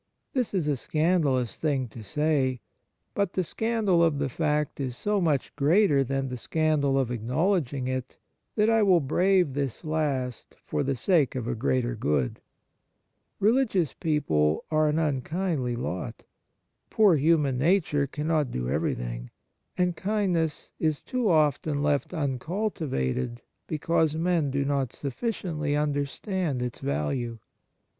This 0.33 0.55
is 0.55 0.67
a 0.67 0.75
scandalous 0.75 1.57
thing 1.57 1.87
to 1.89 2.01
say; 2.01 2.59
but 3.13 3.33
the 3.33 3.43
scandal 3.43 4.03
of 4.03 4.17
the 4.17 4.29
fact 4.29 4.79
is 4.79 4.97
so 4.97 5.21
much 5.21 5.55
greater 5.55 6.03
than 6.03 6.27
the 6.27 6.37
scandal 6.37 6.97
of 6.97 7.11
acknowledging 7.11 7.87
it, 7.87 8.17
that 8.55 8.67
I 8.67 8.81
will 8.81 8.99
brave 8.99 9.53
this 9.53 9.83
last 9.83 10.55
for 10.63 10.81
the 10.81 10.95
sake 10.95 11.35
of 11.35 11.47
a 11.47 11.53
greater 11.53 11.93
good. 11.95 12.41
Religious 13.39 13.93
people 13.93 14.65
are 14.71 14.87
an 14.89 14.97
unkindly 14.97 15.75
lot. 15.75 16.23
Poor 16.89 17.15
human 17.15 17.59
nature 17.59 18.07
cannot 18.07 18.49
do 18.49 18.67
every 18.71 18.95
thing; 18.95 19.29
and 19.77 19.95
kindness 19.95 20.71
is 20.79 21.03
too 21.03 21.29
often 21.29 21.83
left 21.83 22.11
un 22.11 22.39
cultivated 22.39 23.43
because 23.67 24.15
men 24.15 24.49
do 24.49 24.65
not 24.65 24.91
sufficiently 24.93 25.75
understand 25.75 26.63
its 26.63 26.79
value. 26.79 27.37